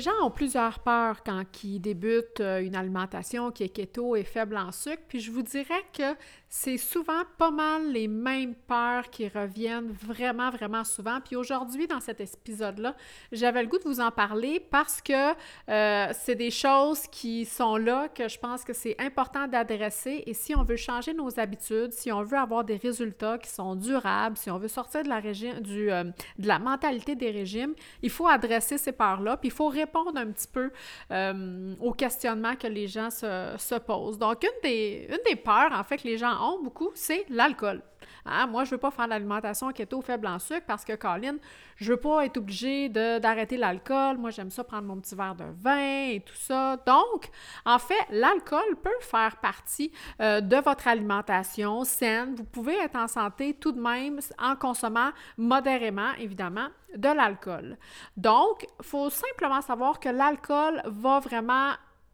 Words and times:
Les 0.00 0.04
gens 0.04 0.24
ont 0.24 0.30
plusieurs 0.30 0.78
peurs 0.78 1.22
quand 1.22 1.44
ils 1.62 1.78
débutent 1.78 2.40
euh, 2.40 2.64
une 2.64 2.74
alimentation 2.74 3.50
qui 3.50 3.64
est 3.64 3.68
keto 3.68 4.16
et 4.16 4.24
faible 4.24 4.56
en 4.56 4.72
sucre, 4.72 5.02
puis 5.06 5.20
je 5.20 5.30
vous 5.30 5.42
dirais 5.42 5.84
que 5.92 6.16
c'est 6.52 6.78
souvent 6.78 7.22
pas 7.38 7.52
mal 7.52 7.92
les 7.92 8.08
mêmes 8.08 8.56
peurs 8.56 9.08
qui 9.08 9.28
reviennent 9.28 9.92
vraiment, 9.92 10.50
vraiment 10.50 10.82
souvent. 10.82 11.20
Puis 11.20 11.36
aujourd'hui, 11.36 11.86
dans 11.86 12.00
cet 12.00 12.20
épisode-là, 12.20 12.96
j'avais 13.30 13.62
le 13.62 13.68
goût 13.68 13.78
de 13.78 13.84
vous 13.84 14.00
en 14.00 14.10
parler 14.10 14.58
parce 14.58 15.00
que 15.00 15.30
euh, 15.68 16.08
c'est 16.12 16.34
des 16.34 16.50
choses 16.50 17.06
qui 17.06 17.44
sont 17.44 17.76
là 17.76 18.08
que 18.08 18.28
je 18.28 18.36
pense 18.36 18.64
que 18.64 18.72
c'est 18.72 18.96
important 18.98 19.46
d'adresser. 19.46 20.24
Et 20.26 20.34
si 20.34 20.56
on 20.56 20.64
veut 20.64 20.74
changer 20.74 21.14
nos 21.14 21.38
habitudes, 21.38 21.92
si 21.92 22.10
on 22.10 22.24
veut 22.24 22.38
avoir 22.38 22.64
des 22.64 22.76
résultats 22.76 23.38
qui 23.38 23.48
sont 23.48 23.76
durables, 23.76 24.36
si 24.36 24.50
on 24.50 24.58
veut 24.58 24.66
sortir 24.66 25.04
de 25.04 25.08
la, 25.08 25.20
régime, 25.20 25.60
du, 25.60 25.92
euh, 25.92 26.02
de 26.36 26.48
la 26.48 26.58
mentalité 26.58 27.14
des 27.14 27.30
régimes, 27.30 27.74
il 28.02 28.10
faut 28.10 28.26
adresser 28.26 28.76
ces 28.76 28.90
peurs-là. 28.90 29.36
Puis 29.36 29.50
il 29.50 29.54
faut 29.54 29.68
répondre 29.68 30.16
un 30.16 30.26
petit 30.26 30.48
peu 30.48 30.72
euh, 31.12 31.76
aux 31.78 31.92
questionnements 31.92 32.56
que 32.56 32.66
les 32.66 32.88
gens 32.88 33.10
se, 33.10 33.54
se 33.56 33.76
posent. 33.76 34.18
Donc, 34.18 34.42
une 34.42 34.68
des, 34.68 35.06
une 35.08 35.20
des 35.30 35.36
peurs, 35.36 35.70
en 35.72 35.84
fait, 35.84 35.98
que 35.98 36.08
les 36.08 36.18
gens 36.18 36.39
beaucoup, 36.62 36.90
c'est 36.94 37.24
l'alcool. 37.28 37.82
Hein? 38.24 38.46
Moi, 38.46 38.64
je 38.64 38.70
veux 38.70 38.78
pas 38.78 38.90
faire 38.90 39.06
l'alimentation 39.06 39.70
keto 39.72 40.00
faible 40.00 40.26
en 40.26 40.38
sucre 40.38 40.64
parce 40.66 40.84
que, 40.84 40.94
Colin, 40.94 41.36
je 41.76 41.92
veux 41.92 42.00
pas 42.00 42.24
être 42.24 42.38
obligée 42.38 42.88
d'arrêter 42.88 43.56
l'alcool. 43.56 44.18
Moi, 44.18 44.30
j'aime 44.30 44.50
ça 44.50 44.64
prendre 44.64 44.86
mon 44.86 45.00
petit 45.00 45.14
verre 45.14 45.34
de 45.34 45.44
vin 45.62 46.10
et 46.10 46.22
tout 46.24 46.34
ça. 46.34 46.76
Donc, 46.86 47.30
en 47.64 47.78
fait, 47.78 48.06
l'alcool 48.10 48.76
peut 48.82 48.90
faire 49.00 49.36
partie 49.36 49.92
euh, 50.20 50.40
de 50.40 50.56
votre 50.56 50.88
alimentation 50.88 51.84
saine. 51.84 52.34
Vous 52.34 52.44
pouvez 52.44 52.76
être 52.78 52.96
en 52.96 53.08
santé 53.08 53.54
tout 53.54 53.72
de 53.72 53.80
même 53.80 54.20
en 54.38 54.56
consommant 54.56 55.10
modérément, 55.36 56.12
évidemment, 56.18 56.68
de 56.96 57.08
l'alcool. 57.08 57.76
Donc, 58.16 58.66
il 58.80 58.86
faut 58.86 59.10
simplement 59.10 59.60
savoir 59.60 60.00
que 60.00 60.08
l'alcool 60.08 60.82
va 60.86 61.20
vraiment 61.20 61.72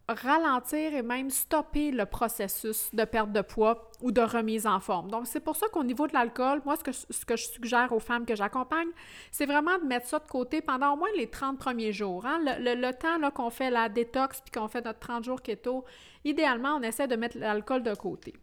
ralentir 0.09 0.95
et 0.95 1.03
même 1.03 1.31
stopper 1.31 1.91
le 1.91 2.07
processus 2.07 2.91
de 2.93 3.05
perte 3.05 3.33
de 3.33 3.41
poids 3.41 3.91
ou 4.03 4.13
de 4.13 4.21
remise 4.21 4.67
en 4.67 4.79
forme. 4.79 5.11
Donc, 5.11 5.27
c'est 5.27 5.41
pour 5.41 5.57
ça 5.57 5.67
qu'au 5.69 5.83
niveau 5.83 6.07
de 6.07 6.13
l'alcool, 6.13 6.63
moi, 6.65 6.77
ce 6.77 7.25
que, 7.25 7.37
je 7.37 7.45
suggère 7.45 7.93
aux 7.93 7.99
femmes 7.99 8.25
que 8.25 8.37
j'accompagne, 8.37 8.89
c'est 9.33 9.47
vraiment 9.47 9.79
de 9.79 9.85
mettre 9.85 10.07
ça 10.07 10.19
de 10.21 10.27
côté 10.29 10.61
pendant 10.61 10.93
au 10.93 10.97
moins 10.97 11.09
les 11.17 11.29
30 11.29 11.59
premiers 11.59 11.93
jours. 11.93 12.25
Hein. 12.25 12.39
Le, 12.61 12.93
temps 12.93 13.31
qu'on 13.31 13.51
fait 13.51 13.71
la 13.71 13.89
détox 13.89 14.41
puis 14.41 14.53
qu'on 14.53 14.69
fait 14.69 14.85
notre 14.85 15.01
30 15.01 15.25
jours 15.25 15.43
keto, 15.43 15.85
idéalement, 16.25 16.77
on 16.77 16.83
essaie 16.83 17.09
de 17.09 17.17
mettre 17.17 17.39
l'alcool 17.39 17.83
de 17.83 17.95
côté. 17.95 18.35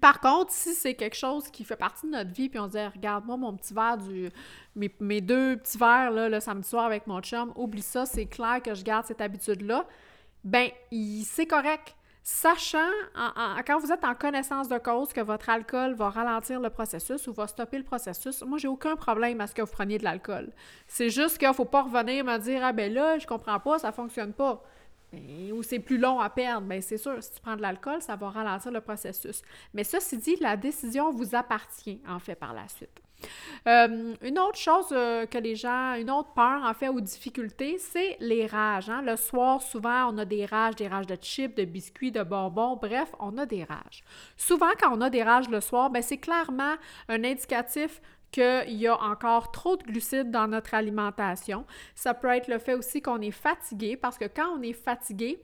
Par 0.00 0.20
contre, 0.20 0.52
si 0.52 0.74
c'est 0.74 0.94
quelque 0.94 1.16
chose 1.16 1.50
qui 1.50 1.64
fait 1.64 1.76
partie 1.76 2.06
de 2.06 2.12
notre 2.12 2.32
vie, 2.32 2.48
puis 2.48 2.58
on 2.58 2.66
se 2.66 2.72
dit, 2.72 2.86
regarde-moi 2.86 3.36
mon 3.36 3.56
petit 3.56 3.74
verre 3.74 3.98
du. 3.98 4.30
Mes, 4.76 4.94
mes 5.00 5.20
deux 5.20 5.56
petits 5.56 5.76
verres 5.76 6.12
là, 6.12 6.28
le 6.28 6.40
samedi 6.40 6.68
soir 6.68 6.84
avec 6.84 7.06
mon 7.06 7.20
chum, 7.20 7.52
oublie 7.56 7.82
ça, 7.82 8.06
c'est 8.06 8.26
clair 8.26 8.62
que 8.62 8.74
je 8.74 8.84
garde 8.84 9.06
cette 9.06 9.20
habitude-là 9.20 9.86
ben 10.44 10.70
c'est 11.24 11.46
correct. 11.46 11.94
Sachant, 12.30 12.90
quand 13.66 13.78
vous 13.78 13.90
êtes 13.90 14.04
en 14.04 14.14
connaissance 14.14 14.68
de 14.68 14.76
cause, 14.76 15.14
que 15.14 15.22
votre 15.22 15.48
alcool 15.48 15.94
va 15.94 16.10
ralentir 16.10 16.60
le 16.60 16.68
processus 16.68 17.26
ou 17.26 17.32
va 17.32 17.46
stopper 17.46 17.78
le 17.78 17.84
processus, 17.84 18.42
moi, 18.42 18.58
j'ai 18.58 18.68
aucun 18.68 18.96
problème 18.96 19.40
à 19.40 19.46
ce 19.46 19.54
que 19.54 19.62
vous 19.62 19.72
preniez 19.72 19.96
de 19.96 20.04
l'alcool. 20.04 20.52
C'est 20.86 21.08
juste 21.08 21.38
qu'il 21.38 21.48
ne 21.48 21.54
faut 21.54 21.64
pas 21.64 21.84
revenir 21.84 22.26
me 22.26 22.36
dire 22.36 22.62
Ah 22.62 22.72
ben 22.74 22.92
là, 22.92 23.18
je 23.18 23.26
comprends 23.26 23.58
pas, 23.58 23.78
ça 23.78 23.92
fonctionne 23.92 24.34
pas. 24.34 24.62
Ben, 25.10 25.52
ou 25.52 25.62
c'est 25.62 25.78
plus 25.78 25.96
long 25.96 26.20
à 26.20 26.28
perdre, 26.28 26.66
bien 26.66 26.82
c'est 26.82 26.98
sûr, 26.98 27.22
si 27.22 27.32
tu 27.32 27.40
prends 27.40 27.56
de 27.56 27.62
l'alcool, 27.62 28.02
ça 28.02 28.14
va 28.16 28.28
ralentir 28.28 28.72
le 28.72 28.82
processus. 28.82 29.40
Mais 29.72 29.84
ceci 29.84 30.18
dit, 30.18 30.36
la 30.36 30.58
décision 30.58 31.10
vous 31.10 31.34
appartient 31.34 32.02
en 32.06 32.18
fait 32.18 32.34
par 32.34 32.52
la 32.52 32.68
suite. 32.68 33.00
Euh, 33.66 34.14
une 34.22 34.38
autre 34.38 34.58
chose 34.58 34.88
euh, 34.92 35.26
que 35.26 35.38
les 35.38 35.56
gens, 35.56 35.94
une 35.94 36.10
autre 36.10 36.32
peur 36.34 36.62
en 36.64 36.74
fait 36.74 36.88
ou 36.88 37.00
difficulté, 37.00 37.76
c'est 37.78 38.16
les 38.20 38.46
rages. 38.46 38.88
Hein. 38.88 39.02
Le 39.02 39.16
soir, 39.16 39.60
souvent, 39.60 40.12
on 40.12 40.18
a 40.18 40.24
des 40.24 40.46
rages, 40.46 40.76
des 40.76 40.88
rages 40.88 41.06
de 41.06 41.16
chips, 41.20 41.54
de 41.56 41.64
biscuits, 41.64 42.12
de 42.12 42.22
bonbons, 42.22 42.76
bref, 42.76 43.10
on 43.18 43.36
a 43.38 43.46
des 43.46 43.64
rages. 43.64 44.04
Souvent, 44.36 44.70
quand 44.80 44.96
on 44.96 45.00
a 45.00 45.10
des 45.10 45.22
rages 45.22 45.48
le 45.48 45.60
soir, 45.60 45.90
ben, 45.90 46.02
c'est 46.02 46.18
clairement 46.18 46.74
un 47.08 47.24
indicatif 47.24 48.00
qu'il 48.30 48.74
y 48.74 48.86
a 48.86 49.00
encore 49.00 49.50
trop 49.50 49.76
de 49.76 49.82
glucides 49.84 50.30
dans 50.30 50.48
notre 50.48 50.74
alimentation. 50.74 51.64
Ça 51.94 52.14
peut 52.14 52.28
être 52.28 52.48
le 52.48 52.58
fait 52.58 52.74
aussi 52.74 53.00
qu'on 53.00 53.20
est 53.20 53.30
fatigué 53.30 53.96
parce 53.96 54.18
que 54.18 54.26
quand 54.26 54.56
on 54.56 54.62
est 54.62 54.74
fatigué, 54.74 55.40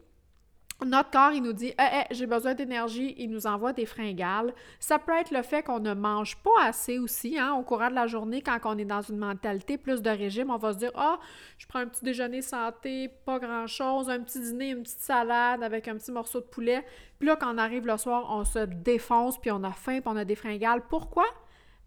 notre 0.84 1.10
corps, 1.10 1.32
il 1.32 1.42
nous 1.42 1.52
dit 1.52 1.72
eh, 1.78 2.02
j'ai 2.10 2.26
besoin 2.26 2.54
d'énergie, 2.54 3.14
il 3.18 3.30
nous 3.30 3.46
envoie 3.46 3.72
des 3.72 3.86
fringales. 3.86 4.52
Ça 4.78 4.98
peut 4.98 5.12
être 5.12 5.30
le 5.30 5.42
fait 5.42 5.62
qu'on 5.62 5.80
ne 5.80 5.94
mange 5.94 6.36
pas 6.36 6.64
assez 6.64 6.98
aussi. 6.98 7.38
Hein, 7.38 7.54
au 7.54 7.62
courant 7.62 7.90
de 7.90 7.94
la 7.94 8.06
journée, 8.06 8.42
quand 8.42 8.58
on 8.64 8.78
est 8.78 8.84
dans 8.84 9.02
une 9.02 9.18
mentalité 9.18 9.78
plus 9.78 10.02
de 10.02 10.10
régime, 10.10 10.50
on 10.50 10.56
va 10.56 10.72
se 10.72 10.78
dire 10.78 10.92
Ah, 10.94 11.18
je 11.58 11.66
prends 11.66 11.80
un 11.80 11.86
petit 11.86 12.04
déjeuner 12.04 12.42
santé, 12.42 13.08
pas 13.24 13.38
grand-chose, 13.38 14.08
un 14.10 14.20
petit 14.20 14.40
dîner, 14.40 14.70
une 14.70 14.82
petite 14.82 15.00
salade 15.00 15.62
avec 15.62 15.88
un 15.88 15.96
petit 15.96 16.12
morceau 16.12 16.40
de 16.40 16.46
poulet. 16.46 16.84
Puis 17.18 17.28
là, 17.28 17.36
quand 17.36 17.54
on 17.54 17.58
arrive 17.58 17.86
le 17.86 17.96
soir, 17.96 18.26
on 18.30 18.44
se 18.44 18.60
défonce, 18.60 19.38
puis 19.38 19.50
on 19.50 19.62
a 19.64 19.72
faim, 19.72 20.00
puis 20.00 20.12
on 20.12 20.16
a 20.16 20.24
des 20.24 20.34
fringales. 20.34 20.82
Pourquoi? 20.88 21.24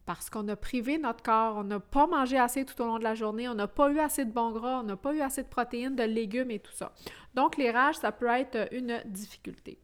Parce 0.07 0.29
qu'on 0.29 0.47
a 0.47 0.55
privé 0.55 0.97
notre 0.97 1.21
corps, 1.21 1.57
on 1.57 1.65
n'a 1.65 1.81
pas 1.81 2.07
mangé 2.07 2.39
assez 2.39 2.63
tout 2.63 2.81
au 2.81 2.85
long 2.85 2.97
de 2.97 3.03
la 3.03 3.13
journée, 3.13 3.49
on 3.49 3.53
n'a 3.53 3.67
pas 3.67 3.91
eu 3.91 3.99
assez 3.99 4.23
de 4.23 4.31
bons 4.31 4.51
gras, 4.51 4.79
on 4.79 4.83
n'a 4.83 4.95
pas 4.95 5.13
eu 5.13 5.19
assez 5.19 5.43
de 5.43 5.49
protéines, 5.49 5.97
de 5.97 6.03
légumes 6.03 6.49
et 6.49 6.59
tout 6.59 6.71
ça. 6.71 6.93
Donc, 7.35 7.57
les 7.57 7.71
rages, 7.71 7.97
ça 7.97 8.13
peut 8.13 8.27
être 8.27 8.69
une 8.71 9.01
difficulté. 9.05 9.77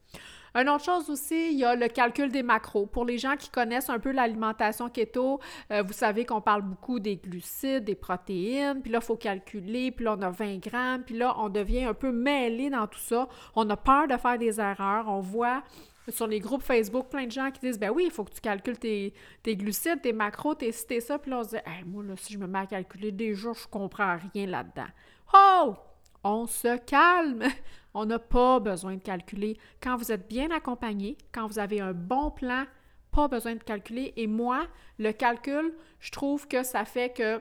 Une 0.56 0.70
autre 0.70 0.86
chose 0.86 1.10
aussi, 1.10 1.52
il 1.52 1.60
y 1.60 1.66
a 1.66 1.76
le 1.76 1.90
calcul 1.90 2.32
des 2.32 2.42
macros. 2.42 2.86
Pour 2.86 3.04
les 3.04 3.18
gens 3.18 3.36
qui 3.36 3.50
connaissent 3.50 3.90
un 3.90 4.00
peu 4.00 4.12
l'alimentation 4.12 4.88
keto, 4.88 5.42
euh, 5.72 5.82
vous 5.82 5.94
savez 5.94 6.26
qu'on 6.26 6.42
parle 6.42 6.62
beaucoup 6.62 7.02
des 7.02 7.18
glucides, 7.18 7.84
des 7.84 7.96
protéines, 7.96 8.82
puis 8.82 8.94
là, 8.94 9.00
il 9.02 9.06
faut 9.06 9.18
calculer, 9.18 9.92
puis 9.92 10.06
là, 10.06 10.16
on 10.18 10.22
a 10.22 10.30
20 10.30 10.60
grammes, 10.60 11.04
puis 11.04 11.18
là, 11.18 11.36
on 11.38 11.50
devient 11.50 11.84
un 11.84 11.94
peu 11.94 12.14
mêlé 12.14 12.70
dans 12.70 12.88
tout 12.88 13.00
ça. 13.00 13.28
On 13.56 13.70
a 13.70 13.76
peur 13.76 14.08
de 14.08 14.16
faire 14.16 14.38
des 14.38 14.62
erreurs. 14.62 15.10
On 15.10 15.20
voit 15.20 15.64
sur 16.10 16.28
les 16.28 16.40
groupes 16.40 16.64
Facebook, 16.64 17.10
plein 17.10 17.26
de 17.26 17.32
gens 17.32 17.52
qui 17.52 17.62
disent 17.62 17.80
Ben 17.80 17.92
oui, 17.92 18.06
il 18.06 18.12
faut 18.12 18.24
que 18.24 18.34
tu 18.34 18.42
calcules 18.42 18.78
tes, 18.78 19.14
glucides, 19.46 20.02
tes 20.02 20.14
macros, 20.14 20.56
tes 20.56 20.72
ci, 20.72 20.86
tes 20.86 21.00
ça. 21.00 21.18
Puis 21.20 21.32
là, 21.32 21.40
on 21.40 21.44
se 21.44 21.56
dit 21.56 21.62
Moi, 21.86 22.04
là, 22.04 22.14
si 22.18 22.34
je 22.34 22.38
me 22.38 22.48
mets 22.48 22.60
à 22.60 22.66
calculer 22.66 23.12
des 23.12 23.34
jours, 23.34 23.56
je 23.56 23.68
comprends 23.68 24.18
rien 24.34 24.46
là-dedans. 24.48 24.88
Oh 25.34 25.76
On 26.24 26.48
se 26.48 26.78
calme 26.78 27.44
On 27.94 28.06
n'a 28.06 28.20
pas 28.20 28.60
besoin 28.60 28.96
de 28.96 29.02
calculer. 29.02 29.58
Quand 29.82 29.98
vous 29.98 30.12
êtes 30.12 30.28
bien 30.28 30.50
accompagné, 30.50 31.18
quand 31.32 31.48
vous 31.48 31.60
avez 31.60 31.80
un 31.80 31.94
bon 31.94 32.32
plan, 32.32 32.66
pas 33.12 33.28
besoin 33.28 33.54
de 33.54 33.64
calculer. 33.64 34.14
Et 34.18 34.26
moi, 34.26 34.66
le 34.98 35.12
calcul, 35.12 35.74
je 36.00 36.12
trouve 36.12 36.48
que 36.48 36.64
ça 36.64 36.86
fait 36.86 37.14
que 37.14 37.40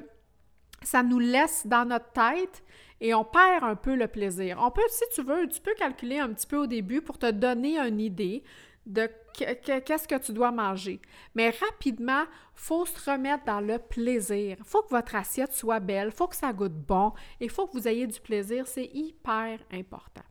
ça 0.85 1.03
nous 1.03 1.19
laisse 1.19 1.67
dans 1.67 1.85
notre 1.85 2.11
tête 2.13 2.63
et 3.01 3.15
on 3.15 3.25
perd 3.25 3.65
un 3.65 3.75
peu 3.75 3.97
le 3.97 4.07
plaisir. 4.07 4.59
On 4.61 4.71
peut, 4.71 4.83
si 4.89 5.05
tu 5.15 5.23
veux, 5.23 5.49
tu 5.49 5.61
peux 5.61 5.75
calculer 5.75 6.19
un 6.19 6.33
petit 6.33 6.47
peu 6.47 6.57
au 6.57 6.67
début 6.67 7.01
pour 7.01 7.19
te 7.19 7.31
donner 7.31 7.79
une 7.79 8.01
idée 8.01 8.45
de 8.87 9.09
qu'est-ce 9.33 10.09
que 10.09 10.19
tu 10.19 10.33
dois 10.33 10.51
manger. 10.51 11.01
Mais 11.35 11.51
rapidement, 11.51 12.25
faut 12.55 12.85
se 12.87 13.11
remettre 13.11 13.45
dans 13.45 13.61
le 13.61 13.79
plaisir. 13.79 14.57
faut 14.65 14.83
que 14.83 14.91
votre 14.91 15.15
assiette 15.15 15.53
soit 15.53 15.81
belle, 15.81 16.11
faut 16.11 16.29
que 16.29 16.37
ça 16.37 16.53
goûte 16.53 16.73
bon 16.73 17.13
et 17.41 17.49
faut 17.49 17.67
que 17.67 17.73
vous 17.73 17.89
ayez 17.89 18.07
du 18.07 18.21
plaisir. 18.21 18.67
C'est 18.67 18.91
hyper 18.93 19.59
important. 19.73 20.23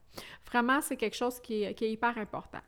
Vraiment, 0.51 0.81
c'est 0.81 0.97
quelque 0.97 1.15
chose 1.15 1.39
qui 1.39 1.63
est, 1.63 1.81
hyper 1.81 2.17
important. 2.17 2.59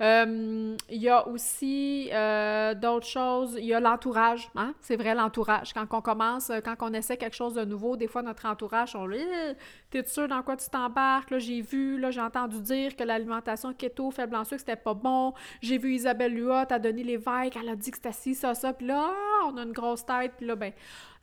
Euh, 0.00 0.76
il 0.88 1.02
y 1.02 1.08
a 1.08 1.26
aussi 1.26 2.08
euh, 2.12 2.74
d'autres 2.74 3.06
choses. 3.06 3.56
Il 3.58 3.64
y 3.64 3.74
a 3.74 3.80
l'entourage. 3.80 4.48
Hein? 4.54 4.74
C'est 4.80 4.96
vrai, 4.96 5.14
l'entourage. 5.14 5.72
Quand 5.72 5.86
on 5.90 6.00
commence, 6.00 6.52
quand 6.64 6.76
on 6.80 6.92
essaie 6.92 7.16
quelque 7.16 7.34
chose 7.34 7.54
de 7.54 7.64
nouveau, 7.64 7.96
des 7.96 8.06
fois, 8.06 8.22
notre 8.22 8.46
entourage, 8.46 8.94
on 8.94 9.08
dit 9.08 9.16
eh, 9.18 9.54
T'es 9.90 10.04
sûr 10.04 10.28
dans 10.28 10.42
quoi 10.42 10.56
tu 10.56 10.70
t'embarques? 10.70 11.36
J'ai 11.38 11.62
vu, 11.62 12.02
j'ai 12.10 12.20
entendu 12.20 12.60
dire 12.60 12.94
que 12.94 13.02
l'alimentation 13.02 13.74
keto, 13.74 14.10
faible 14.10 14.36
en 14.36 14.44
sucre, 14.44 14.60
c'était 14.60 14.76
pas 14.76 14.94
bon. 14.94 15.34
J'ai 15.60 15.78
vu 15.78 15.94
Isabelle 15.94 16.34
Luot, 16.34 16.52
a 16.70 16.78
donné 16.78 17.02
l'évêque, 17.02 17.56
elle 17.60 17.68
a 17.68 17.76
dit 17.76 17.90
que 17.90 17.96
c'était 17.96 18.12
ci, 18.12 18.34
ça, 18.34 18.54
ça. 18.54 18.72
Puis 18.72 18.86
là, 18.86 19.10
ah, 19.10 19.48
on 19.48 19.56
a 19.56 19.62
une 19.62 19.72
grosse 19.72 20.06
tête. 20.06 20.32
Puis 20.38 20.46
là, 20.46 20.54
ben, 20.54 20.72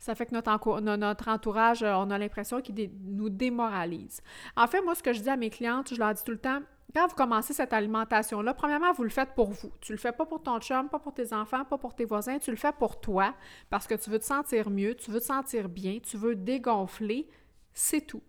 ça 0.00 0.14
fait 0.14 0.26
que 0.26 0.34
notre, 0.34 0.80
notre 0.80 1.28
entourage, 1.28 1.82
euh, 1.82 1.92
on 1.94 2.10
a 2.10 2.18
l'impression 2.18 2.60
qu'il 2.62 2.90
nous 3.04 3.28
démoralise. 3.28 4.22
En 4.56 4.66
fait, 4.66 4.80
moi, 4.80 4.94
ce 4.94 5.02
que 5.02 5.12
je 5.12 5.20
dis 5.20 5.28
à 5.28 5.36
mes 5.36 5.50
clientes, 5.50 5.92
je 5.92 5.98
leur 5.98 6.09
tout 6.14 6.32
le 6.32 6.38
temps, 6.38 6.60
quand 6.94 7.06
vous 7.06 7.14
commencez 7.14 7.52
cette 7.52 7.72
alimentation-là, 7.72 8.54
premièrement, 8.54 8.92
vous 8.92 9.04
le 9.04 9.10
faites 9.10 9.34
pour 9.34 9.50
vous. 9.50 9.70
Tu 9.80 9.92
le 9.92 9.98
fais 9.98 10.12
pas 10.12 10.26
pour 10.26 10.42
ton 10.42 10.58
chum, 10.58 10.88
pas 10.88 10.98
pour 10.98 11.14
tes 11.14 11.32
enfants, 11.32 11.64
pas 11.64 11.78
pour 11.78 11.94
tes 11.94 12.04
voisins, 12.04 12.38
tu 12.38 12.50
le 12.50 12.56
fais 12.56 12.72
pour 12.72 13.00
toi 13.00 13.34
parce 13.68 13.86
que 13.86 13.94
tu 13.94 14.10
veux 14.10 14.18
te 14.18 14.24
sentir 14.24 14.70
mieux, 14.70 14.94
tu 14.94 15.10
veux 15.10 15.20
te 15.20 15.26
sentir 15.26 15.68
bien, 15.68 15.98
tu 16.02 16.16
veux 16.16 16.34
dégonfler, 16.34 17.28
c'est 17.72 18.00
tout. 18.00 18.22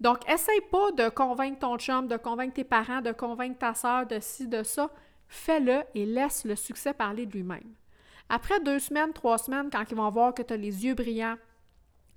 Donc, 0.00 0.28
essaye 0.30 0.60
pas 0.70 0.92
de 0.92 1.08
convaincre 1.08 1.58
ton 1.60 1.78
chum, 1.78 2.06
de 2.06 2.16
convaincre 2.16 2.54
tes 2.54 2.64
parents, 2.64 3.00
de 3.00 3.12
convaincre 3.12 3.58
ta 3.58 3.74
soeur 3.74 4.06
de 4.06 4.18
ci, 4.20 4.46
de 4.46 4.62
ça. 4.62 4.90
Fais-le 5.28 5.82
et 5.94 6.06
laisse 6.06 6.44
le 6.44 6.54
succès 6.54 6.94
parler 6.94 7.26
de 7.26 7.32
lui-même. 7.32 7.74
Après 8.28 8.60
deux 8.60 8.78
semaines, 8.78 9.12
trois 9.12 9.38
semaines, 9.38 9.70
quand 9.70 9.84
ils 9.90 9.96
vont 9.96 10.10
voir 10.10 10.34
que 10.34 10.42
tu 10.42 10.52
as 10.52 10.56
les 10.56 10.84
yeux 10.84 10.94
brillants, 10.94 11.36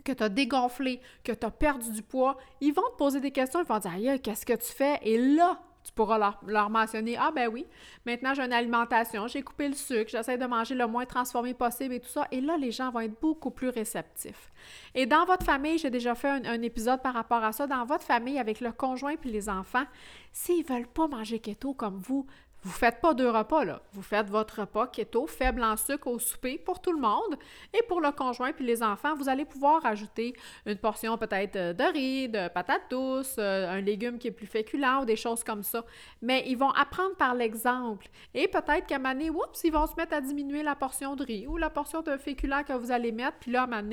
que 0.09 0.17
tu 0.17 0.23
as 0.23 0.29
dégonflé, 0.29 0.99
que 1.23 1.31
tu 1.31 1.45
as 1.45 1.51
perdu 1.51 1.91
du 1.91 2.01
poids, 2.01 2.37
ils 2.61 2.73
vont 2.73 2.89
te 2.91 2.97
poser 2.97 3.19
des 3.19 3.31
questions, 3.31 3.59
ils 3.61 3.65
vont 3.65 3.79
dire 3.79 4.21
qu'est-ce 4.21 4.45
que 4.45 4.53
tu 4.53 4.71
fais? 4.71 4.99
Et 5.03 5.17
là, 5.17 5.59
tu 5.83 5.93
pourras 5.93 6.35
leur, 6.45 6.69
mentionner 6.69 7.15
Ah, 7.17 7.31
ben 7.33 7.47
oui, 7.47 7.65
maintenant 8.05 8.33
j'ai 8.33 8.43
une 8.43 8.53
alimentation, 8.53 9.27
j'ai 9.27 9.41
coupé 9.41 9.67
le 9.67 9.75
sucre, 9.75 10.11
j'essaie 10.11 10.37
de 10.37 10.45
manger 10.45 10.75
le 10.75 10.87
moins 10.87 11.05
transformé 11.05 11.53
possible 11.53 11.93
et 11.93 11.99
tout 11.99 12.09
ça. 12.09 12.27
Et 12.31 12.41
là, 12.41 12.57
les 12.57 12.71
gens 12.71 12.91
vont 12.91 12.99
être 12.99 13.19
beaucoup 13.21 13.51
plus 13.51 13.69
réceptifs. 13.69 14.51
Et 14.93 15.05
dans 15.05 15.25
votre 15.25 15.45
famille, 15.45 15.77
j'ai 15.77 15.89
déjà 15.89 16.15
fait 16.15 16.29
un, 16.29 16.45
un, 16.45 16.61
épisode 16.61 17.01
par 17.01 17.13
rapport 17.13 17.43
à 17.43 17.51
ça, 17.51 17.65
dans 17.65 17.85
votre 17.85 18.03
famille, 18.03 18.39
avec 18.39 18.59
le 18.59 18.71
conjoint 18.71 19.15
puis 19.15 19.31
les 19.31 19.47
enfants, 19.47 19.85
s'ils 20.31 20.63
ne 20.63 20.73
veulent 20.73 20.87
pas 20.87 21.07
manger 21.07 21.39
keto 21.39 21.73
comme 21.73 21.97
vous, 21.99 22.25
vous 22.61 22.71
ne 22.71 22.75
faites 22.75 22.99
pas 22.99 23.13
deux 23.13 23.29
repas, 23.29 23.63
là. 23.63 23.81
Vous 23.93 24.01
faites 24.01 24.29
votre 24.29 24.61
repas 24.61 24.87
keto, 24.87 25.27
faible 25.27 25.63
en 25.63 25.77
sucre 25.77 26.07
au 26.07 26.19
souper 26.19 26.57
pour 26.57 26.81
tout 26.81 26.91
le 26.91 26.99
monde. 26.99 27.37
Et 27.73 27.81
pour 27.87 28.01
le 28.01 28.11
conjoint 28.11 28.51
puis 28.51 28.65
les 28.65 28.83
enfants, 28.83 29.15
vous 29.15 29.29
allez 29.29 29.45
pouvoir 29.45 29.85
ajouter 29.85 30.33
une 30.65 30.77
portion 30.77 31.17
peut-être 31.17 31.55
euh, 31.55 31.73
de 31.73 31.83
riz, 31.83 32.27
de 32.27 32.49
patates 32.49 32.89
douces, 32.89 33.35
euh, 33.37 33.69
un 33.69 33.79
légume 33.79 34.17
qui 34.17 34.27
est 34.27 34.31
plus 34.31 34.47
féculent 34.47 34.99
ou 35.01 35.05
des 35.05 35.15
choses 35.15 35.43
comme 35.43 35.63
ça. 35.63 35.85
Mais 36.21 36.43
ils 36.47 36.57
vont 36.57 36.71
apprendre 36.71 37.15
par 37.15 37.33
l'exemple. 37.33 38.07
Et 38.33 38.47
peut-être 38.47 38.87
qu'à 38.87 38.97
un 38.97 39.19
oups, 39.29 39.63
ils 39.63 39.71
vont 39.71 39.87
se 39.87 39.95
mettre 39.95 40.13
à 40.13 40.21
diminuer 40.21 40.61
la 40.61 40.75
portion 40.75 41.15
de 41.15 41.23
riz 41.23 41.47
ou 41.47 41.55
la 41.55 41.69
portion 41.69 42.01
de 42.01 42.17
féculent 42.17 42.65
que 42.67 42.73
vous 42.73 42.91
allez 42.91 43.13
mettre. 43.13 43.37
Puis 43.39 43.51
là, 43.51 43.63
à 43.63 43.75
un 43.75 43.91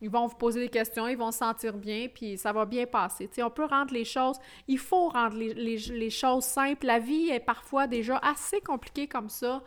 ils 0.00 0.10
vont 0.10 0.26
vous 0.26 0.36
poser 0.36 0.60
des 0.60 0.68
questions, 0.68 1.08
ils 1.08 1.16
vont 1.16 1.30
se 1.30 1.38
sentir 1.38 1.74
bien, 1.74 2.08
puis 2.12 2.36
ça 2.36 2.52
va 2.52 2.64
bien 2.64 2.86
passer. 2.86 3.28
on 3.42 3.50
peut 3.50 3.64
rendre 3.64 3.92
les 3.92 4.04
choses, 4.04 4.36
il 4.68 4.78
faut 4.78 5.08
rendre 5.08 5.36
les, 5.36 5.54
les 5.54 6.10
choses 6.10 6.44
simples. 6.44 6.86
La 6.86 6.98
vie 6.98 7.30
est 7.30 7.40
parfois 7.40 7.86
déjà 7.86 8.18
assez 8.18 8.60
compliquée 8.60 9.08
comme 9.08 9.28
ça. 9.28 9.62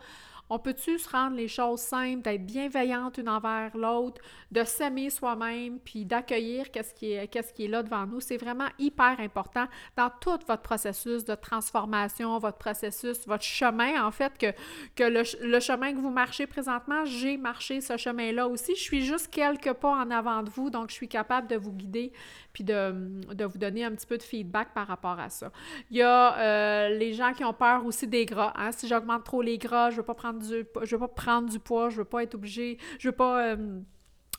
On 0.50 0.58
peut-tu 0.58 0.98
se 0.98 1.08
rendre 1.08 1.36
les 1.36 1.48
choses 1.48 1.80
simples, 1.80 2.22
d'être 2.22 2.44
bienveillante 2.44 3.18
une 3.18 3.28
envers 3.28 3.76
l'autre, 3.76 4.20
de 4.50 4.64
s'aimer 4.64 5.10
soi-même, 5.10 5.78
puis 5.78 6.04
d'accueillir 6.04 6.70
qu'est-ce 6.70 6.94
qui, 6.94 7.12
est, 7.12 7.68
là 7.68 7.82
devant 7.82 8.06
nous? 8.06 8.20
C'est 8.20 8.36
vraiment 8.36 8.68
hyper 8.78 9.20
important 9.20 9.66
dans 9.96 10.10
tout 10.20 10.38
votre 10.46 10.62
processus 10.62 11.24
de 11.24 11.34
transformation, 11.34 12.38
votre 12.38 12.58
processus, 12.58 13.26
votre 13.26 13.44
chemin, 13.44 14.04
en 14.04 14.10
fait, 14.10 14.36
que, 14.38 14.52
que 14.96 15.04
le, 15.04 15.60
chemin 15.60 15.92
que 15.92 15.98
vous 15.98 16.10
marchez 16.10 16.46
présentement, 16.46 17.04
j'ai 17.04 17.36
marché 17.36 17.80
ce 17.80 17.96
chemin-là 17.96 18.48
aussi. 18.48 18.74
Je 18.74 18.82
suis 18.82 19.04
juste 19.04 19.28
quelques 19.28 19.72
pas 19.74 19.90
en 19.90 20.10
avant 20.10 20.42
de 20.42 20.50
vous, 20.50 20.70
donc 20.70 20.90
je 20.90 20.94
suis 20.94 21.08
capable 21.08 21.48
de 21.48 21.56
vous 21.56 21.72
guider 21.72 22.12
puis 22.52 22.64
de, 22.64 23.44
vous 23.44 23.58
donner 23.58 23.84
un 23.84 23.92
petit 23.92 24.06
peu 24.06 24.18
de 24.18 24.22
feedback 24.22 24.74
par 24.74 24.86
rapport 24.86 25.18
à 25.20 25.28
ça. 25.28 25.52
Il 25.90 25.96
y 25.96 26.02
a 26.02 26.36
euh, 26.38 26.88
les 26.88 27.12
gens 27.12 27.32
qui 27.32 27.44
ont 27.44 27.52
peur 27.52 27.86
aussi 27.86 28.08
des 28.08 28.26
gras. 28.26 28.52
Hein? 28.56 28.72
Si 28.72 28.88
j'augmente 28.88 29.22
trop 29.24 29.42
les 29.42 29.58
gras, 29.58 29.90
je 29.90 29.96
ne 29.96 30.00
veux 30.00 30.06
pas 30.06 30.14
prendre 30.14 30.37
du, 30.38 30.66
je 30.82 30.96
veux 30.96 31.00
pas 31.00 31.08
prendre 31.08 31.48
du 31.48 31.58
poids, 31.58 31.90
je 31.90 31.98
veux 31.98 32.04
pas 32.04 32.22
être 32.22 32.34
obligée, 32.34 32.78
je 32.98 33.08
veux 33.08 33.16
pas... 33.16 33.52
Euh, 33.52 33.80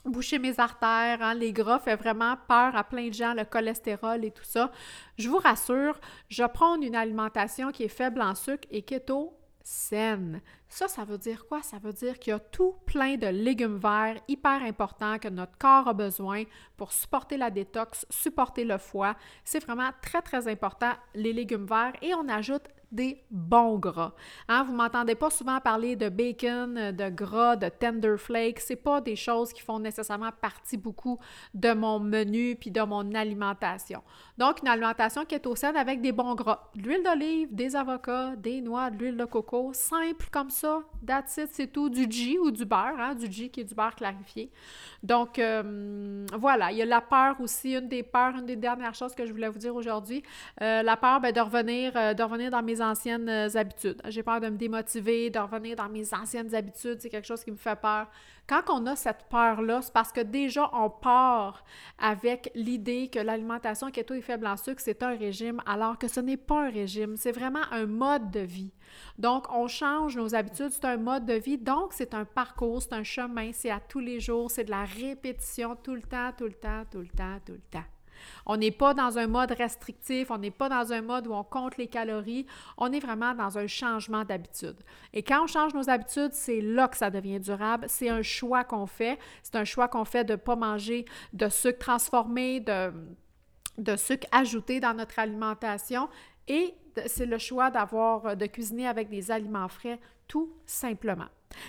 boucher 0.06 0.40
mes 0.40 0.60
artères, 0.60 1.22
hein? 1.22 1.34
les 1.34 1.52
gras 1.52 1.80
fait 1.80 1.96
vraiment 1.96 2.36
peur 2.48 2.76
à 2.76 2.84
plein 2.84 3.10
de 3.10 3.14
gens, 3.14 3.34
le 3.34 3.44
cholestérol 3.44 4.24
et 4.24 4.32
tout 4.32 4.44
ça. 4.44 4.72
Je 5.18 5.28
vous 5.30 5.38
rassure, 5.38 6.00
je 6.30 6.44
prends 6.44 6.80
une 6.82 6.96
alimentation 6.96 7.72
qui 7.72 7.84
est 7.84 7.90
faible 7.90 8.22
en 8.22 8.36
sucre 8.36 8.68
et 8.72 8.82
keto 8.82 9.36
saine. 9.62 10.42
Ça, 10.68 10.88
ça 10.88 11.04
veut 11.04 11.18
dire 11.18 11.46
quoi? 11.48 11.62
Ça 11.62 11.78
veut 11.78 11.94
dire 11.94 12.18
qu'il 12.18 12.32
y 12.32 12.36
a 12.36 12.40
tout 12.40 12.76
plein 12.86 13.18
de 13.18 13.28
légumes 13.28 13.78
verts 13.78 14.20
hyper 14.28 14.64
importants 14.64 15.20
que 15.20 15.28
notre 15.28 15.58
corps 15.58 15.88
a 15.88 15.94
besoin 15.94 16.44
pour 16.78 16.92
supporter 16.92 17.38
la 17.38 17.52
détox, 17.52 18.06
supporter 18.10 18.66
le 18.66 18.78
foie. 18.78 19.16
C'est 19.44 19.64
vraiment 19.64 19.92
très, 20.02 20.22
très 20.22 20.48
important, 20.48 20.94
les 21.14 21.34
légumes 21.34 21.66
verts. 21.66 21.94
Et 22.02 22.14
on 22.16 22.28
ajoute 22.30 22.64
des 22.92 23.24
bons 23.30 23.78
gras. 23.78 24.14
Hein? 24.48 24.64
Vous 24.64 24.74
m'entendez 24.74 25.16
pas 25.16 25.30
souvent 25.30 25.60
parler 25.60 25.96
de 25.96 26.10
bacon, 26.10 26.92
de 26.92 27.10
gras, 27.10 27.56
de 27.56 27.70
tender 27.70 28.16
flakes. 28.18 28.60
C'est 28.60 28.76
pas 28.76 29.02
des 29.02 29.16
choses 29.16 29.54
qui 29.54 29.62
font 29.62 29.80
nécessairement 29.80 30.32
partie 30.32 30.78
beaucoup 30.78 31.20
de 31.54 31.74
mon 31.74 32.00
menu 32.00 32.56
puis 32.56 32.72
de 32.72 32.82
mon 32.82 33.14
alimentation. 33.14 34.02
Donc, 34.38 34.62
une 34.62 34.68
alimentation 34.68 35.26
qui 35.26 35.36
est 35.36 35.46
au 35.46 35.56
sein 35.56 35.74
avec 35.76 36.02
des 36.02 36.12
bons 36.12 36.36
gras. 36.36 36.70
L'huile 36.76 37.04
d'olive, 37.04 37.54
des 37.54 37.76
avocats, 37.76 38.36
des 38.36 38.62
noix, 38.62 38.90
de 38.90 38.98
l'huile 38.98 39.18
de 39.18 39.26
coco, 39.26 39.72
simple 39.74 40.28
comme 40.32 40.50
ça. 40.50 40.82
That's 41.06 41.38
it, 41.38 41.50
c'est 41.52 41.68
tout. 41.68 41.90
Du 41.90 42.08
ghee 42.08 42.38
ou 42.40 42.52
du 42.52 42.66
beurre, 42.66 43.00
hein? 43.00 43.16
du 43.16 43.28
ghee 43.28 43.50
qui 43.50 43.62
est 43.62 43.66
du 43.66 43.76
beurre 43.76 43.96
clarifié. 43.96 44.52
Donc, 45.04 45.40
euh, 45.40 46.26
voilà. 46.38 46.72
Il 46.72 46.78
y 46.78 46.82
a 46.82 46.86
la 46.86 47.02
peur 47.02 47.40
aussi, 47.40 47.76
une 47.76 47.88
des 47.88 48.04
peurs, 48.04 48.36
une 48.36 48.46
des 48.46 48.56
dernières 48.56 48.96
choses 48.96 49.16
que 49.16 49.26
je 49.26 49.32
voulais 49.32 49.50
vous 49.50 49.60
dire 49.60 49.76
aujourd'hui. 49.76 50.24
Euh, 50.62 50.82
la 50.84 50.98
peur 50.98 51.20
ben, 51.20 51.32
de, 51.32 51.40
revenir, 51.40 51.92
euh, 51.96 52.14
de 52.14 52.24
revenir 52.24 52.52
dans 52.52 52.64
mes 52.64 52.79
anciennes 52.82 53.30
euh, 53.30 53.50
habitudes. 53.56 54.02
J'ai 54.08 54.24
peur 54.24 54.40
de 54.40 54.50
me 54.50 54.58
démotiver, 54.58 55.30
de 55.30 55.40
revenir 55.40 55.76
dans 55.76 55.90
mes 55.90 56.14
anciennes 56.14 56.54
habitudes. 56.54 57.00
C'est 57.00 57.10
quelque 57.10 57.28
chose 57.28 57.44
qui 57.44 57.52
me 57.52 57.58
fait 57.58 57.80
peur. 57.80 58.08
Quand 58.48 58.64
on 58.70 58.86
a 58.88 58.96
cette 58.96 59.26
peur-là, 59.30 59.82
c'est 59.82 59.94
parce 59.94 60.12
que 60.12 60.22
déjà, 60.22 60.70
on 60.74 60.90
part 60.90 61.64
avec 62.00 62.52
l'idée 62.56 63.08
que 63.08 63.20
l'alimentation 63.20 63.92
keto 63.92 64.16
et 64.16 64.22
faible 64.22 64.48
en 64.48 64.58
sucre, 64.58 64.82
c'est 64.84 65.04
un 65.04 65.16
régime, 65.16 65.62
alors 65.66 65.98
que 65.98 66.08
ce 66.08 66.20
n'est 66.20 66.38
pas 66.38 66.66
un 66.66 66.70
régime. 66.72 67.16
C'est 67.16 67.32
vraiment 67.32 67.62
un 67.72 67.86
mode 67.86 68.32
de 68.32 68.40
vie. 68.40 68.72
Donc, 69.18 69.46
on 69.54 69.68
change 69.68 70.18
nos 70.18 70.34
habitudes. 70.34 70.72
C'est 70.72 70.86
un 70.86 70.98
mode 70.98 71.26
de 71.26 71.34
vie. 71.34 71.58
Donc, 71.58 71.94
c'est 71.94 72.14
un 72.14 72.26
parcours, 72.26 72.82
c'est 72.82 72.94
un 72.94 73.04
chemin. 73.04 73.52
C'est 73.54 73.70
à 73.70 73.80
tous 73.80 74.00
les 74.00 74.20
jours. 74.20 74.50
C'est 74.50 74.64
de 74.64 74.72
la 74.72 74.86
répétition 74.86 75.76
tout 75.76 75.94
le 75.94 76.02
temps, 76.02 76.32
tout 76.38 76.46
le 76.46 76.54
temps, 76.54 76.84
tout 76.90 77.00
le 77.00 77.08
temps, 77.08 77.40
tout 77.46 77.54
le 77.54 77.62
temps. 77.70 77.86
On 78.46 78.58
n'est 78.58 78.72
pas 78.72 78.94
dans 78.94 79.18
un 79.18 79.28
mode 79.28 79.52
restrictif, 79.52 80.32
on 80.32 80.38
n'est 80.38 80.52
pas 80.52 80.70
dans 80.70 80.92
un 80.94 81.02
mode 81.02 81.28
où 81.28 81.34
on 81.34 81.44
compte 81.44 81.78
les 81.78 81.88
calories, 81.88 82.46
on 82.78 82.92
est 82.92 83.00
vraiment 83.00 83.34
dans 83.34 83.58
un 83.58 83.68
changement 83.68 84.24
d'habitude. 84.24 84.78
Et 85.14 85.24
quand 85.24 85.44
on 85.44 85.48
change 85.48 85.74
nos 85.74 85.90
habitudes, 85.90 86.34
c'est 86.34 86.62
là 86.62 86.88
que 86.88 86.98
ça 86.98 87.10
devient 87.10 87.40
durable. 87.40 87.86
C'est 87.88 88.10
un 88.10 88.22
choix 88.22 88.64
qu'on 88.64 88.86
fait. 88.86 89.18
C'est 89.44 89.56
un 89.56 89.66
choix 89.66 89.88
qu'on 89.88 90.06
fait 90.06 90.24
de 90.24 90.34
ne 90.34 90.38
pas 90.38 90.56
manger 90.56 91.06
de 91.34 91.50
sucre 91.50 91.80
transformé, 91.80 92.60
de, 92.60 92.92
de 93.78 93.96
sucre 93.96 94.28
ajouté 94.32 94.80
dans 94.80 94.94
notre 94.94 95.20
alimentation. 95.20 96.10
Et 96.48 96.74
c'est 97.06 97.26
le 97.26 97.38
choix 97.38 97.70
d'avoir, 97.70 98.36
de 98.36 98.46
cuisiner 98.46 98.88
avec 98.88 99.10
des 99.10 99.32
aliments 99.32 99.68
frais, 99.68 100.00
tout 100.28 100.52
simplement. 100.66 101.28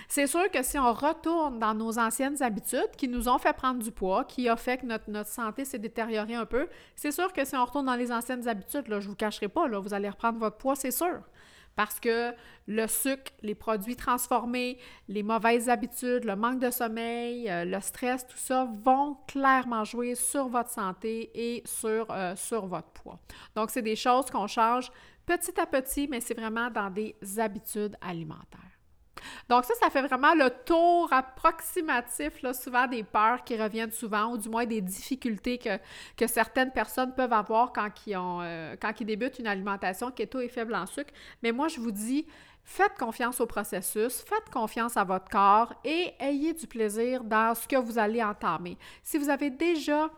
C'est 0.08 0.26
sûr 0.26 0.50
que 0.50 0.62
si 0.62 0.78
on 0.78 0.92
retourne 0.92 1.58
dans 1.58 1.74
nos 1.74 1.98
anciennes 1.98 2.42
habitudes 2.42 2.90
qui 2.96 3.08
nous 3.08 3.28
ont 3.28 3.38
fait 3.38 3.52
prendre 3.52 3.82
du 3.82 3.90
poids, 3.90 4.24
qui 4.24 4.48
a 4.48 4.56
fait 4.56 4.78
que 4.78 4.86
notre, 4.86 5.26
santé 5.26 5.64
s'est 5.64 5.78
détériorée 5.78 6.34
un 6.34 6.46
peu, 6.46 6.68
c'est 6.96 7.12
sûr 7.12 7.32
que 7.32 7.44
si 7.44 7.56
on 7.56 7.64
retourne 7.64 7.86
dans 7.86 7.94
les 7.94 8.12
anciennes 8.12 8.46
habitudes, 8.48 8.88
là, 8.88 9.00
je 9.00 9.06
ne 9.06 9.10
vous 9.10 9.16
cacherai 9.16 9.48
pas, 9.48 9.68
là, 9.68 9.78
vous 9.78 9.94
allez 9.94 10.08
reprendre 10.08 10.38
votre 10.38 10.56
poids, 10.56 10.76
c'est 10.76 10.90
sûr. 10.90 11.20
Parce 11.76 12.00
que 12.00 12.32
le 12.66 12.86
sucre, 12.88 13.32
les 13.42 13.54
produits 13.54 13.96
transformés, 13.96 14.78
les 15.08 15.22
mauvaises 15.22 15.68
habitudes, 15.68 16.24
le 16.24 16.36
manque 16.36 16.58
de 16.58 16.70
sommeil, 16.70 17.48
euh, 17.48 17.64
le 17.64 17.80
stress, 17.80 18.26
tout 18.26 18.36
ça 18.36 18.68
vont 18.84 19.16
clairement 19.28 19.84
jouer 19.84 20.14
sur 20.14 20.48
votre 20.48 20.70
santé 20.70 21.30
et 21.32 21.62
euh, 21.84 22.36
sur 22.36 22.66
votre 22.66 22.88
poids. 22.88 23.18
Donc, 23.54 23.70
c'est 23.70 23.82
des 23.82 23.96
choses 23.96 24.30
qu'on 24.30 24.48
change 24.48 24.90
petit 25.24 25.58
à 25.60 25.66
petit, 25.66 26.08
mais 26.08 26.20
c'est 26.20 26.34
vraiment 26.34 26.70
dans 26.70 26.90
des 26.90 27.14
habitudes 27.38 27.96
alimentaires. 28.00 28.79
Donc 29.48 29.64
ça, 29.64 29.74
ça 29.80 29.90
fait 29.90 30.02
vraiment 30.02 30.34
le 30.34 30.50
tour 30.64 31.12
approximatif, 31.12 32.44
souvent 32.52 32.86
des 32.86 33.02
peurs 33.02 33.44
qui 33.44 33.60
reviennent 33.60 33.92
souvent, 33.92 34.32
ou 34.32 34.38
du 34.38 34.48
moins 34.48 34.66
des 34.66 34.80
difficultés 34.80 35.58
que, 35.58 36.26
certaines 36.26 36.72
personnes 36.72 37.14
peuvent 37.14 37.32
avoir 37.32 37.72
quand 37.72 37.88
ils, 38.06 38.16
ont, 38.16 38.40
euh, 38.42 38.76
débutent 39.00 39.38
une 39.38 39.46
alimentation 39.46 40.10
keto 40.10 40.40
et 40.40 40.48
faible 40.48 40.74
en 40.74 40.86
sucre. 40.86 41.12
Mais 41.42 41.52
moi, 41.52 41.68
je 41.68 41.80
vous 41.80 41.90
dis, 41.90 42.26
faites 42.64 42.96
confiance 42.98 43.40
au 43.40 43.46
processus, 43.46 44.22
faites 44.22 44.50
confiance 44.52 44.96
à 44.96 45.04
votre 45.04 45.28
corps 45.28 45.74
et 45.84 46.12
ayez 46.20 46.52
du 46.52 46.66
plaisir 46.66 47.24
dans 47.24 47.54
ce 47.54 47.66
que 47.66 47.76
vous 47.76 47.98
allez 47.98 48.22
entamer. 48.22 48.76
Si 49.02 49.18
vous 49.18 49.30
avez 49.30 49.50
déjà 49.50 50.08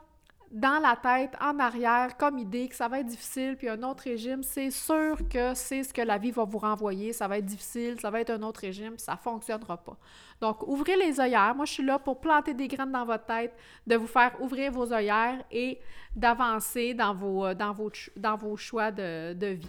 dans 0.53 0.81
la 0.81 0.97
tête, 0.97 1.35
en 1.41 1.59
arrière, 1.59 2.17
comme 2.19 2.39
idée 2.39 2.69
que 2.69 2.75
ça 2.75 2.87
va 2.87 3.01
être 3.01 3.07
difficile, 3.07 3.57
puis 3.57 3.71
un 3.71 3.83
autre 3.83 4.05
régime, 4.05 4.43
c'est 4.43 4.71
sûr 4.71 5.17
que 5.31 5.55
c'est 5.55 5.83
ce 5.83 5.95
que 5.95 6.03
la 6.03 6.19
vie 6.19 6.31
va 6.31 6.45
vous 6.45 6.59
renvoyer. 6.59 7.15
Ça 7.15 7.27
va 7.27 7.39
être 7.39 7.47
difficile, 7.47 7.99
ça 7.99 8.11
va 8.11 8.21
être 8.21 8.31
un 8.31 8.43
autre 8.43 8.61
régime, 8.61 8.93
puis 8.93 9.01
ça 9.01 9.13
ne 9.13 9.19
fonctionnera 9.19 9.79
pas. 9.79 9.97
Donc, 10.43 10.63
ouvrez 10.69 10.97
les 10.97 11.19
œillères. 11.21 11.55
Moi, 11.55 11.65
je 11.65 11.73
suis 11.73 11.85
là 11.85 11.99
pour 11.99 12.21
planter 12.21 12.53
des 12.53 12.69
graines 12.69 12.93
dans 12.93 13.07
votre 13.07 13.25
tête, 13.25 13.55
de 13.87 13.97
vous 13.97 14.07
faire 14.07 14.33
ouvrir 14.43 14.71
vos 14.73 14.93
œillères 14.93 15.43
et 15.51 15.81
d'avancer 16.15 16.93
dans 16.93 17.15
vos, 17.15 17.55
dans 17.55 17.73
vos, 17.73 17.91
dans 18.17 18.37
vos 18.37 18.57
choix 18.57 18.91
de, 18.91 19.33
de 19.33 19.47
vie. 19.47 19.69